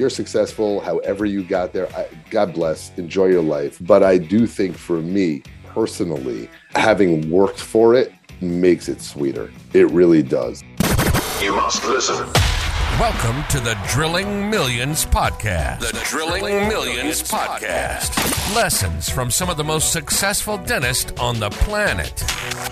[0.00, 3.76] you're successful, however you got there, I, God bless, enjoy your life.
[3.82, 8.10] But I do think for me personally, having worked for it
[8.40, 9.52] makes it sweeter.
[9.74, 10.64] It really does.
[11.42, 12.26] You must listen.
[12.98, 15.80] Welcome to the Drilling Millions Podcast.
[15.80, 18.54] The Drilling Millions Podcast.
[18.54, 22.24] Lessons from some of the most successful dentists on the planet.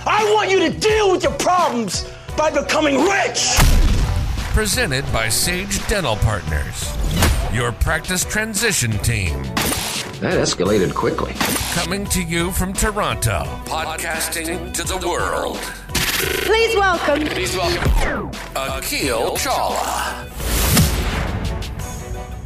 [0.06, 3.87] I want you to deal with your problems by becoming rich.
[4.58, 6.92] Presented by Sage Dental Partners,
[7.52, 9.44] your practice transition team.
[10.18, 11.32] That escalated quickly.
[11.74, 15.58] Coming to you from Toronto, podcasting to the world.
[16.44, 17.28] Please welcome.
[17.28, 20.26] Please welcome Akil Chawla.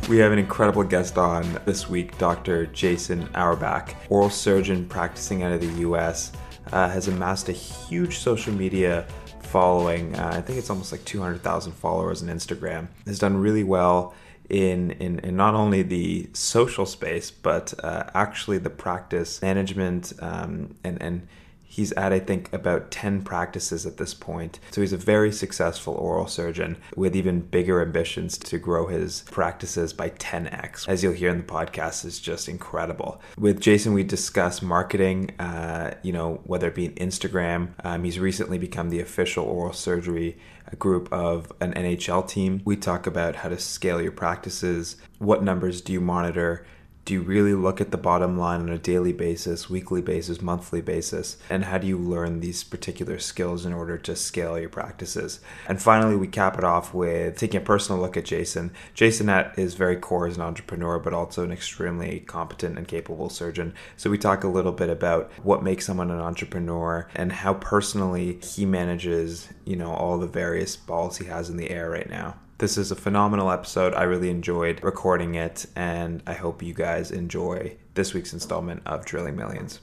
[0.06, 2.66] We have an incredible guest on this week, Dr.
[2.66, 6.32] Jason Auerbach, oral surgeon practicing out of the US,
[6.74, 9.06] uh, has amassed a huge social media
[9.52, 10.16] following.
[10.16, 12.88] Uh, I think it's almost like 200,000 followers on Instagram.
[13.04, 14.14] Has done really well
[14.48, 20.74] in, in, in not only the social space, but uh, actually the practice management um,
[20.82, 21.28] and, and
[21.72, 24.60] He's at, I think, about 10 practices at this point.
[24.72, 29.94] So he's a very successful oral surgeon with even bigger ambitions to grow his practices
[29.94, 30.86] by 10x.
[30.86, 33.22] As you'll hear in the podcast, is just incredible.
[33.38, 37.70] With Jason, we discuss marketing, uh, you know, whether it be Instagram.
[37.82, 40.36] Um, he's recently become the official oral surgery
[40.78, 42.60] group of an NHL team.
[42.66, 46.66] We talk about how to scale your practices, what numbers do you monitor,
[47.04, 50.80] do you really look at the bottom line on a daily basis, weekly basis, monthly
[50.80, 51.36] basis?
[51.50, 55.40] And how do you learn these particular skills in order to scale your practices?
[55.66, 58.70] And finally, we cap it off with taking a personal look at Jason.
[58.94, 63.28] Jason at is very core as an entrepreneur, but also an extremely competent and capable
[63.28, 63.74] surgeon.
[63.96, 68.38] So we talk a little bit about what makes someone an entrepreneur and how personally
[68.44, 72.36] he manages, you know, all the various balls he has in the air right now.
[72.58, 73.94] This is a phenomenal episode.
[73.94, 79.04] I really enjoyed recording it, and I hope you guys enjoy this week's installment of
[79.04, 79.80] Drilling Millions.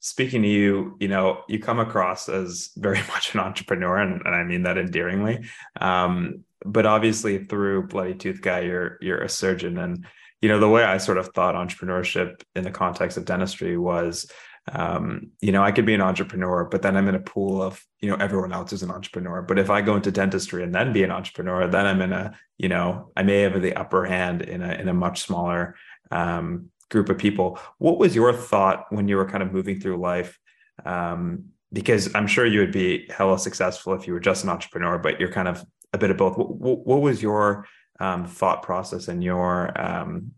[0.00, 4.34] Speaking to you, you know, you come across as very much an entrepreneur, and, and
[4.34, 5.44] I mean that endearingly.
[5.80, 10.06] Um, but obviously, through Bloody Tooth Guy, you're you're a surgeon, and
[10.42, 14.30] you know the way I sort of thought entrepreneurship in the context of dentistry was
[14.72, 17.84] um, you know, I could be an entrepreneur, but then I'm in a pool of,
[18.00, 19.42] you know, everyone else is an entrepreneur.
[19.42, 22.34] But if I go into dentistry and then be an entrepreneur, then I'm in a,
[22.58, 25.76] you know, I may have the upper hand in a in a much smaller
[26.10, 27.58] um, group of people.
[27.78, 30.38] What was your thought when you were kind of moving through life?
[30.84, 34.98] Um, because I'm sure you would be hella successful if you were just an entrepreneur,
[34.98, 36.36] but you're kind of a bit of both.
[36.38, 37.66] What, what was your
[38.00, 40.32] um, thought process and your um,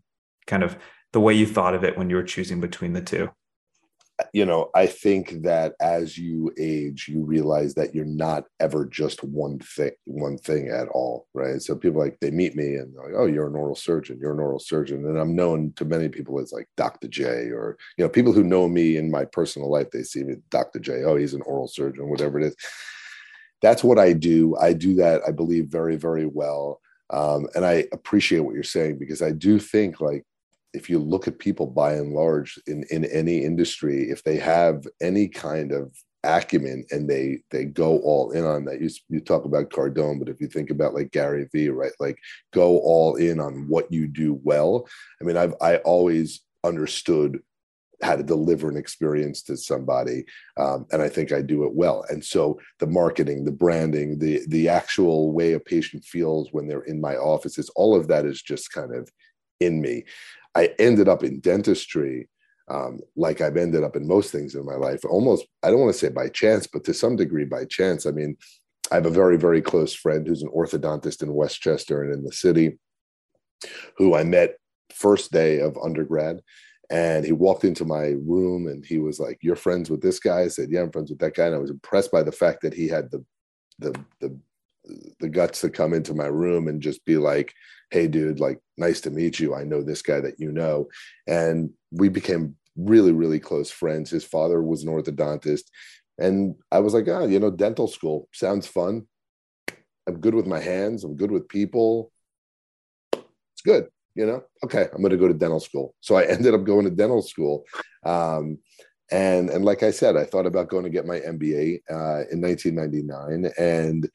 [0.47, 0.77] kind of
[1.13, 3.29] the way you thought of it when you were choosing between the two?
[4.33, 9.23] You know, I think that as you age, you realize that you're not ever just
[9.23, 11.61] one thing, one thing at all, right?
[11.61, 14.19] So people like they meet me and like, "Oh, you're an oral surgeon.
[14.21, 17.09] You're an oral surgeon," and I'm known to many people as like Dr.
[17.09, 20.35] J, or you know, people who know me in my personal life, they see me
[20.49, 20.79] Dr.
[20.79, 21.03] J.
[21.03, 22.55] Oh, he's an oral surgeon, whatever it is.
[23.61, 24.55] That's what I do.
[24.57, 26.79] I do that, I believe, very, very well.
[27.11, 30.23] Um, and I appreciate what you're saying because I do think like
[30.73, 34.83] if you look at people by and large in, in any industry, if they have
[35.01, 35.93] any kind of
[36.23, 38.81] acumen and they they go all in on that.
[38.81, 41.91] You you talk about Cardone, but if you think about like Gary Vee, right?
[41.99, 42.17] Like
[42.53, 44.87] go all in on what you do well.
[45.19, 47.41] I mean, I've I always understood
[48.03, 50.25] how to deliver an experience to somebody
[50.57, 54.41] um, and i think i do it well and so the marketing the branding the
[54.47, 58.41] the actual way a patient feels when they're in my offices all of that is
[58.41, 59.07] just kind of
[59.59, 60.03] in me
[60.55, 62.27] I ended up in dentistry
[62.71, 65.93] um, like I've ended up in most things in my life, almost, I don't want
[65.93, 68.05] to say by chance, but to some degree by chance.
[68.05, 68.37] I mean,
[68.91, 72.31] I have a very, very close friend who's an orthodontist in Westchester and in the
[72.31, 72.77] city
[73.97, 74.57] who I met
[74.93, 76.41] first day of undergrad.
[76.89, 80.41] And he walked into my room and he was like, You're friends with this guy?
[80.41, 81.45] I said, Yeah, I'm friends with that guy.
[81.45, 83.23] And I was impressed by the fact that he had the
[83.79, 84.37] the the
[85.19, 87.53] the guts to come into my room and just be like,
[87.91, 89.53] hey, dude, like, nice to meet you.
[89.53, 90.87] I know this guy that you know.
[91.27, 94.09] And we became really, really close friends.
[94.09, 95.63] His father was an orthodontist.
[96.17, 99.07] And I was like, oh, you know, dental school sounds fun.
[100.07, 102.11] I'm good with my hands, I'm good with people.
[103.13, 104.43] It's good, you know?
[104.63, 105.93] Okay, I'm going to go to dental school.
[105.99, 107.65] So I ended up going to dental school.
[108.05, 108.57] Um,
[109.11, 112.41] and, and like I said, I thought about going to get my MBA uh, in
[112.41, 113.51] 1999.
[113.57, 114.09] And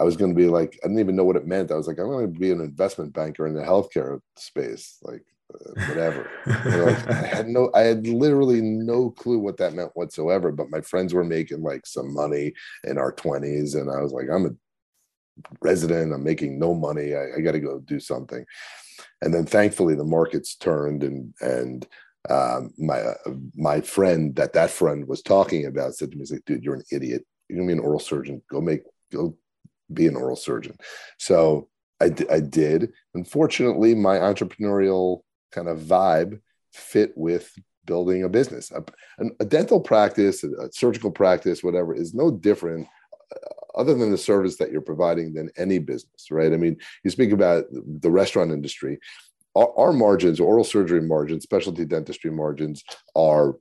[0.00, 1.70] I was going to be like, I didn't even know what it meant.
[1.70, 5.22] I was like, I'm going to be an investment banker in the healthcare space, like
[5.52, 6.30] uh, whatever.
[6.46, 10.52] like, I had no, I had literally no clue what that meant whatsoever.
[10.52, 12.54] But my friends were making like some money
[12.84, 14.50] in our 20s, and I was like, I'm a
[15.60, 16.14] resident.
[16.14, 17.14] I'm making no money.
[17.14, 18.44] I, I got to go do something.
[19.20, 21.86] And then thankfully the markets turned and and
[22.30, 23.14] um, my uh,
[23.54, 26.74] my friend that that friend was talking about said to me, "He's like, dude, you're
[26.74, 27.24] an idiot.
[27.48, 28.42] You're gonna be an oral surgeon.
[28.50, 29.36] Go make go
[29.92, 30.76] be an oral surgeon."
[31.18, 31.68] So
[32.00, 32.92] I, I did.
[33.14, 35.20] Unfortunately, my entrepreneurial
[35.52, 36.40] kind of vibe
[36.72, 37.52] fit with
[37.86, 38.70] building a business.
[38.70, 38.84] A,
[39.40, 42.86] a dental practice, a, surgical practice, whatever, is no different
[43.34, 46.52] uh, other than the service that you're providing than any business, right?
[46.52, 48.98] I mean, you speak about the restaurant industry.
[49.54, 52.82] Our, our margins, oral surgery margins, specialty dentistry margins
[53.14, 53.56] are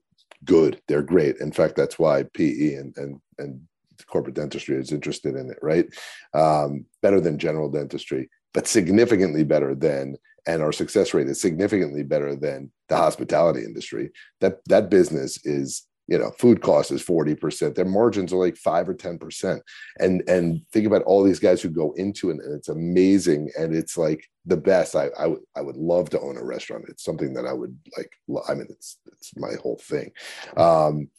[0.45, 0.81] good.
[0.87, 1.37] They're great.
[1.37, 3.61] In fact, that's why PE and and and
[4.09, 5.85] corporate dentistry is interested in it, right?
[6.33, 10.17] Um, better than general dentistry, but significantly better than
[10.47, 14.11] and our success rate is significantly better than the hospitality industry.
[14.41, 18.89] That that business is you know food cost is 40% their margins are like 5
[18.89, 19.61] or 10%
[19.99, 23.75] and and think about all these guys who go into it and it's amazing and
[23.75, 24.95] it's like the best.
[24.95, 26.85] I, I would i would love to own a restaurant.
[26.89, 28.09] It's something that i would like
[28.49, 30.11] i mean it's it's my whole thing.
[30.57, 31.09] Um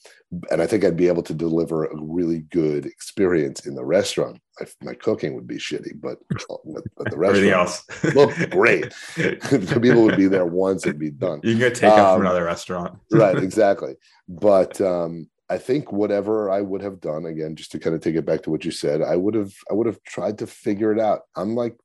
[0.51, 4.39] and i think i'd be able to deliver a really good experience in the restaurant
[4.61, 10.03] I, my cooking would be shitty but, but, but the restaurant look great the people
[10.03, 12.99] would be there once and be done you can go take um, from another restaurant
[13.13, 13.95] right exactly
[14.29, 18.15] but um I think whatever I would have done again, just to kind of take
[18.15, 20.93] it back to what you said, I would have I would have tried to figure
[20.93, 21.23] it out.
[21.35, 21.77] I'm like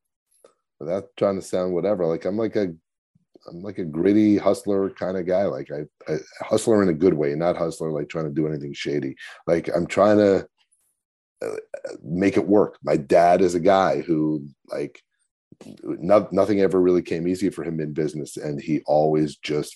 [0.80, 2.06] without trying to sound whatever.
[2.06, 2.68] Like I'm like a
[3.48, 5.44] I'm like a gritty hustler kind of guy.
[5.44, 8.74] Like I, I hustler in a good way, not hustler like trying to do anything
[8.74, 9.16] shady.
[9.48, 10.44] Like I'm trying to uh,
[12.04, 12.78] make it work.
[12.84, 15.02] My dad is a guy who like
[15.84, 19.76] no, nothing ever really came easy for him in business, and he always just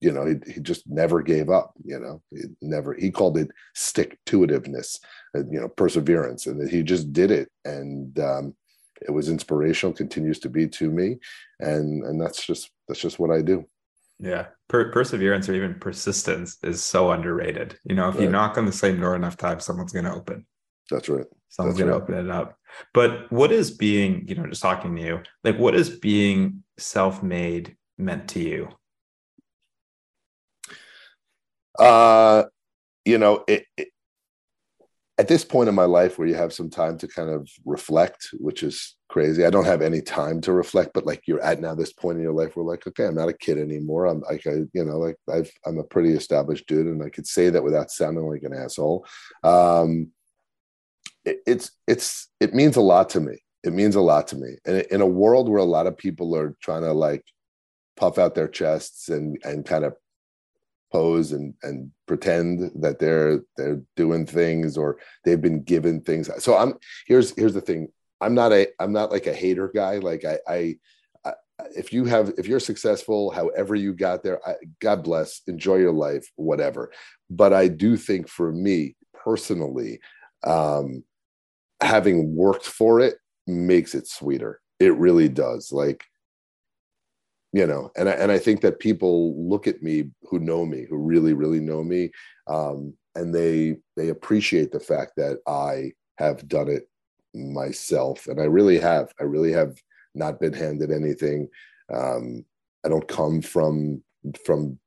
[0.00, 3.50] you know he, he just never gave up you know he never he called it
[3.74, 4.98] stick to itiveness
[5.36, 8.54] uh, you know perseverance and he just did it and um
[9.02, 11.18] it was inspirational continues to be to me
[11.60, 13.64] and and that's just that's just what i do
[14.20, 14.46] yeah.
[14.68, 17.78] Per- perseverance or even persistence is so underrated.
[17.84, 18.24] You know if right.
[18.24, 20.46] you knock on the same door enough times someone's going to open.
[20.90, 21.26] That's right.
[21.48, 21.96] Someone's going right.
[21.96, 22.56] to open it up.
[22.94, 27.76] But what is being you know just talking to you like what is being self-made
[27.98, 28.68] meant to you?
[31.78, 32.44] Uh
[33.04, 33.88] you know it, it
[35.20, 38.30] at this point in my life where you have some time to kind of reflect,
[38.38, 39.44] which is crazy.
[39.44, 42.22] I don't have any time to reflect, but like you're at now this point in
[42.22, 44.06] your life where like, okay, I'm not a kid anymore.
[44.06, 47.26] I'm like, I, you know, like I've, I'm a pretty established dude and I could
[47.26, 49.04] say that without sounding like an asshole.
[49.44, 50.08] Um,
[51.26, 53.42] it, it's, it's, it means a lot to me.
[53.62, 54.56] It means a lot to me.
[54.64, 57.24] And in a world where a lot of people are trying to like
[57.94, 59.96] puff out their chests and, and kind of
[60.92, 66.30] pose and and pretend that they're they're doing things or they've been given things.
[66.38, 66.74] So i'm
[67.06, 67.88] here's here's the thing.
[68.20, 69.98] I'm not a i'm not like a hater guy.
[69.98, 70.76] Like i i,
[71.76, 75.92] if you have if you're successful however you got there I, god bless enjoy your
[75.92, 76.90] life whatever.
[77.28, 80.00] But i do think for me personally
[80.44, 81.04] um
[81.80, 83.16] having worked for it
[83.46, 84.60] makes it sweeter.
[84.78, 85.72] It really does.
[85.72, 86.04] Like
[87.52, 90.86] you know and I, and I think that people look at me who know me
[90.88, 92.10] who really really know me
[92.46, 96.88] um, and they they appreciate the fact that i have done it
[97.34, 98.26] myself.
[98.26, 99.12] And i really have.
[99.20, 99.76] I really have
[100.14, 101.48] not been handed anything.
[101.92, 102.44] Um,
[102.84, 104.02] i don't come from
[104.44, 104.78] from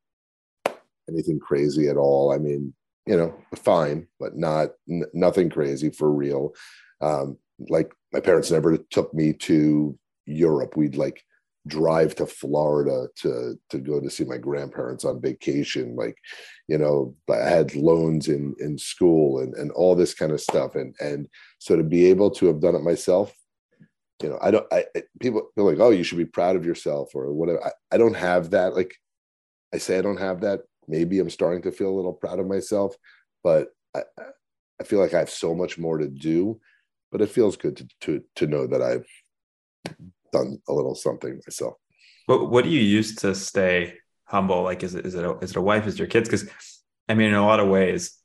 [1.10, 2.32] anything crazy at all.
[2.32, 2.74] I mean
[3.06, 6.54] you know fine but not n- nothing crazy for real.
[7.02, 7.38] Um,
[7.70, 10.78] like my parents never took me to europe.
[10.78, 11.24] We'd like
[11.68, 15.96] drive to Florida to to go to see my grandparents on vacation.
[15.96, 16.18] Like,
[16.68, 20.76] you know, I had loans in in school and and all this kind of stuff.
[20.76, 21.28] And and
[21.60, 23.34] so to be able to have done it myself,
[24.22, 24.66] you know, I don't.
[24.72, 24.86] I
[25.20, 27.66] people feel like, oh, you should be proud of yourself or whatever.
[27.66, 28.76] I, I don't have that.
[28.76, 28.96] Like,
[29.74, 30.62] I say I don't have that.
[30.88, 32.96] Maybe I'm starting to feel a little proud of myself,
[33.44, 34.04] but I
[34.80, 36.60] I feel like I have so much more to do.
[37.12, 39.08] But it feels good to to to know that I've
[40.34, 41.76] done a little something myself.
[42.26, 44.64] What What do you use to stay humble?
[44.64, 45.88] Like, is it is it a, is it a wife?
[45.88, 46.28] Is it your kids?
[46.28, 46.50] Because,
[47.08, 48.18] I mean, in a lot of ways,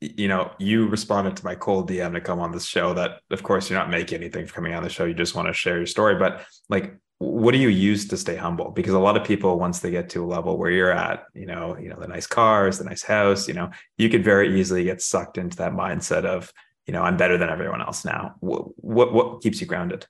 [0.00, 2.94] you know, you responded to my cold DM to come on this show.
[2.94, 5.04] That, of course, you're not making anything for coming on the show.
[5.04, 6.14] You just want to share your story.
[6.16, 8.70] But like, what do you use to stay humble?
[8.70, 11.44] Because a lot of people, once they get to a level where you're at, you
[11.44, 14.84] know, you know, the nice cars, the nice house, you know, you could very easily
[14.84, 16.50] get sucked into that mindset of,
[16.86, 18.36] you know, I'm better than everyone else now.
[18.40, 20.06] What what, what keeps you grounded?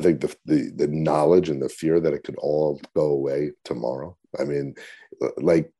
[0.00, 3.52] I think the, the the knowledge and the fear that it could all go away
[3.64, 4.16] tomorrow.
[4.38, 4.74] I mean,
[5.36, 5.70] like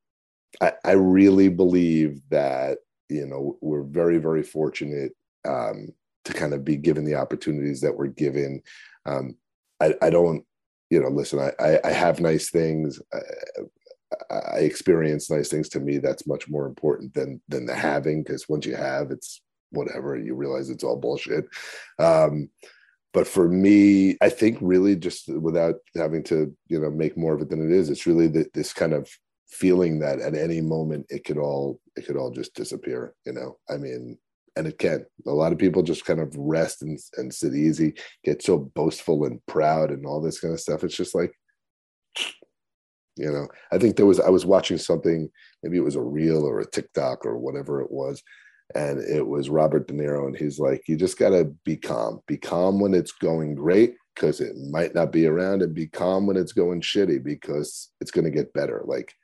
[0.60, 5.12] I, I really believe that you know we're very very fortunate
[5.48, 5.88] um,
[6.26, 8.62] to kind of be given the opportunities that we're given.
[9.06, 9.36] Um,
[9.80, 10.44] I, I don't,
[10.90, 13.00] you know, listen, I, I, I have nice things.
[13.14, 13.20] I,
[14.30, 15.70] I experience nice things.
[15.70, 19.40] To me, that's much more important than than the having, because once you have, it's
[19.70, 20.18] whatever.
[20.18, 21.46] You realize it's all bullshit.
[21.98, 22.50] Um,
[23.12, 27.42] but for me, I think really just without having to, you know, make more of
[27.42, 29.08] it than it is, it's really the, this kind of
[29.48, 33.14] feeling that at any moment it could all it could all just disappear.
[33.26, 34.16] You know, I mean,
[34.56, 35.06] and it can.
[35.26, 39.24] A lot of people just kind of rest and, and sit easy, get so boastful
[39.24, 40.84] and proud and all this kind of stuff.
[40.84, 41.32] It's just like,
[43.16, 45.28] you know, I think there was, I was watching something,
[45.62, 48.22] maybe it was a reel or a TikTok or whatever it was.
[48.74, 50.26] And it was Robert De Niro.
[50.26, 52.20] And he's like, you just got to be calm.
[52.26, 56.26] Be calm when it's going great because it might not be around, and be calm
[56.26, 58.82] when it's going shitty because it's going to get better.
[58.84, 59.14] Like,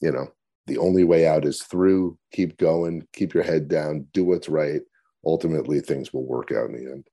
[0.00, 0.28] you know,
[0.66, 4.82] the only way out is through keep going keep your head down do what's right
[5.24, 7.06] ultimately things will work out in the end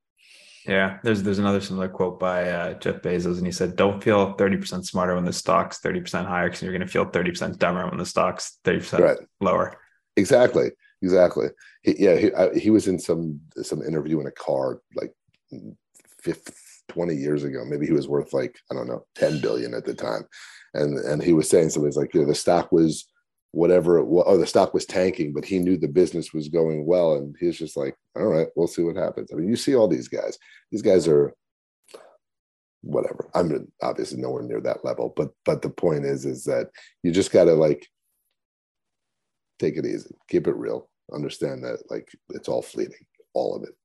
[0.65, 4.35] yeah there's there's another similar quote by uh, jeff bezos and he said don't feel
[4.35, 7.97] 30% smarter when the stock's 30% higher because you're going to feel 30% dumber when
[7.97, 9.17] the stock's 30% right.
[9.39, 9.77] lower
[10.15, 10.71] exactly
[11.03, 11.47] exactly
[11.83, 15.13] he, yeah he, I, he was in some some interview in a car like
[16.21, 16.51] 50,
[16.89, 19.93] 20 years ago maybe he was worth like i don't know 10 billion at the
[19.93, 20.23] time
[20.73, 23.05] and and he was saying something like you know the stock was
[23.53, 26.85] whatever it was, oh, the stock was tanking, but he knew the business was going
[26.87, 27.13] well.
[27.13, 29.29] And he's just like, all right, we'll see what happens.
[29.31, 30.37] I mean, you see all these guys,
[30.71, 31.33] these guys are
[32.81, 33.29] whatever.
[33.35, 36.69] I'm obviously nowhere near that level, but, but the point is, is that
[37.03, 37.87] you just got to like
[39.59, 43.75] take it easy, keep it real, understand that like it's all fleeting, all of it.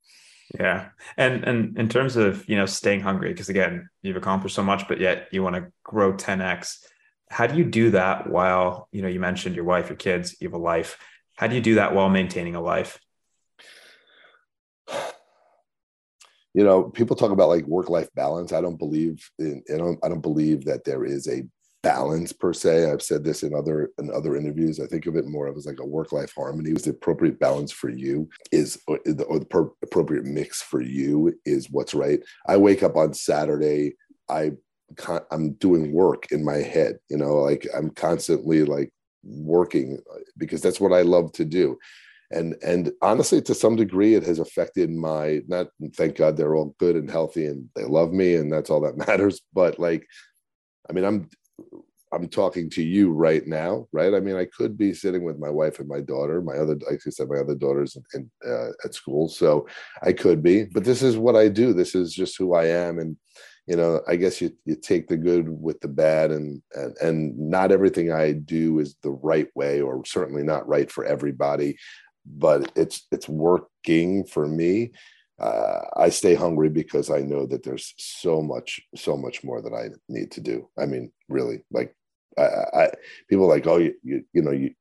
[0.58, 0.88] Yeah.
[1.16, 4.88] And and in terms of, you know, staying hungry, because again, you've accomplished so much,
[4.88, 6.78] but yet you want to grow 10x
[7.30, 10.48] how do you do that while you know you mentioned your wife your kids you
[10.48, 10.98] have a life
[11.36, 12.98] how do you do that while maintaining a life
[16.54, 19.98] you know people talk about like work life balance i don't believe in I don't,
[20.02, 21.42] I don't believe that there is a
[21.88, 25.26] balance per se i've said this in other in other interviews i think of it
[25.26, 28.78] more of as like a work life harmony is the appropriate balance for you is
[28.86, 32.96] or the, or the per, appropriate mix for you is what's right i wake up
[32.96, 33.94] on saturday
[34.28, 34.52] i
[35.30, 38.90] I'm doing work in my head, you know, like I'm constantly like
[39.22, 41.78] working uh, because that's what I love to do.
[42.30, 46.74] And and honestly, to some degree, it has affected my not thank God they're all
[46.78, 49.40] good and healthy and they love me and that's all that matters.
[49.52, 50.06] But like,
[50.88, 51.28] I mean, I'm
[52.12, 54.14] I'm talking to you right now, right?
[54.14, 57.00] I mean, I could be sitting with my wife and my daughter, my other, like
[57.06, 59.28] I said, my other daughters in, uh, at school.
[59.28, 59.66] So
[60.02, 61.74] I could be, but this is what I do.
[61.74, 62.98] This is just who I am.
[62.98, 63.16] And
[63.68, 67.38] you know i guess you, you take the good with the bad and, and and
[67.38, 71.76] not everything i do is the right way or certainly not right for everybody
[72.24, 74.90] but it's it's working for me
[75.38, 79.74] uh, i stay hungry because i know that there's so much so much more that
[79.74, 81.94] i need to do i mean really like
[82.38, 82.90] i, I
[83.28, 84.74] people like oh you, you you know you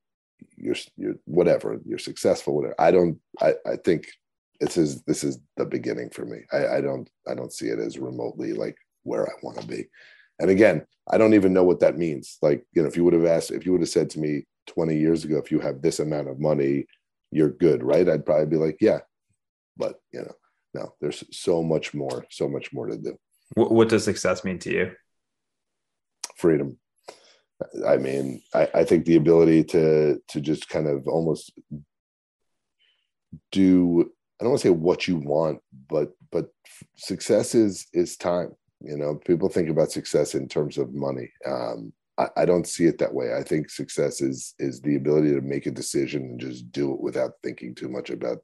[0.55, 4.07] you're you're whatever you're successful whatever i don't i i think
[4.59, 6.39] this is this is the beginning for me.
[6.51, 9.85] I, I don't I don't see it as remotely like where I want to be.
[10.39, 12.37] And again, I don't even know what that means.
[12.41, 14.45] Like, you know, if you would have asked, if you would have said to me
[14.67, 16.85] 20 years ago, if you have this amount of money,
[17.31, 18.07] you're good, right?
[18.07, 18.99] I'd probably be like, yeah.
[19.77, 20.35] But you know,
[20.73, 23.17] no, there's so much more, so much more to do.
[23.53, 24.91] What, what does success mean to you?
[26.37, 26.77] Freedom.
[27.87, 31.51] I mean, I, I think the ability to to just kind of almost
[33.51, 36.49] do I don't want to say what you want, but but
[36.95, 38.55] success is is time.
[38.81, 41.31] You know, people think about success in terms of money.
[41.45, 43.33] Um, I, I, don't see it that way.
[43.33, 47.01] I think success is is the ability to make a decision and just do it
[47.01, 48.37] without thinking too much about.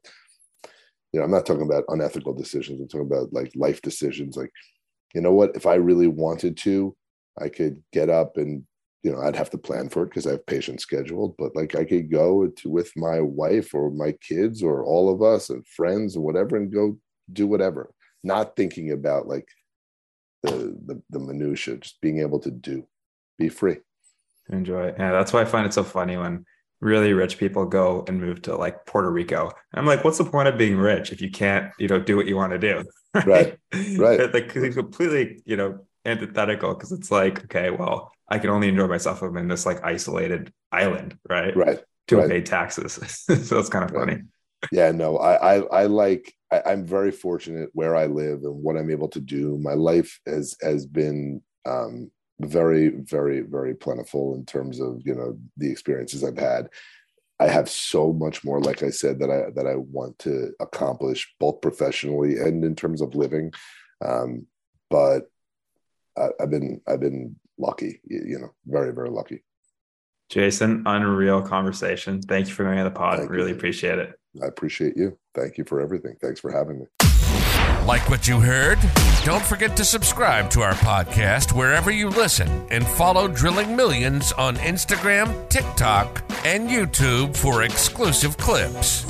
[1.12, 2.82] You know, I'm not talking about unethical decisions.
[2.82, 4.36] I'm talking about like life decisions.
[4.36, 4.50] Like,
[5.14, 5.56] you know what?
[5.56, 6.96] If I really wanted to,
[7.40, 8.64] I could get up and
[9.02, 11.76] you know i'd have to plan for it because i have patients scheduled but like
[11.76, 15.68] i could go to with my wife or my kids or all of us and
[15.68, 16.98] friends or whatever and go
[17.32, 17.94] do whatever.
[18.24, 19.48] Not thinking about like
[20.42, 22.86] the the, the minutia just being able to do
[23.38, 23.78] be free.
[24.50, 26.46] Enjoy yeah that's why i find it so funny when
[26.82, 29.52] really rich people go and move to like puerto rico.
[29.74, 32.28] I'm like what's the point of being rich if you can't you know do what
[32.28, 32.84] you want to do?
[33.28, 33.60] Right
[33.98, 34.34] right.
[34.34, 39.18] Like completely you know antithetical because it's like okay well I can only enjoy myself
[39.18, 41.56] if I'm in this like isolated island, right?
[41.56, 41.80] Right.
[42.08, 42.30] To right.
[42.30, 42.94] pay taxes.
[43.48, 44.10] so it's kind of right.
[44.10, 44.22] funny.
[44.72, 48.78] Yeah, no, I, I, I like, I, I'm very fortunate where I live and what
[48.78, 49.58] I'm able to do.
[49.58, 55.38] My life has, has been, um, very, very, very plentiful in terms of, you know,
[55.58, 56.70] the experiences I've had.
[57.40, 61.34] I have so much more, like I said, that I that I want to accomplish
[61.40, 63.52] both professionally and in terms of living.
[64.04, 64.48] Um,
[64.90, 65.30] but
[66.18, 69.44] I, have been I've been lucky, you know, very very lucky.
[70.30, 72.22] Jason, unreal conversation.
[72.22, 73.20] Thank you for being on the pod.
[73.20, 73.56] Thank really you.
[73.56, 74.18] appreciate it.
[74.42, 75.18] I appreciate you.
[75.36, 76.16] Thank you for everything.
[76.22, 76.86] Thanks for having me.
[77.86, 78.80] Like what you heard?
[79.26, 84.56] Don't forget to subscribe to our podcast wherever you listen and follow Drilling Millions on
[84.58, 89.06] Instagram, TikTok, and YouTube for exclusive clips.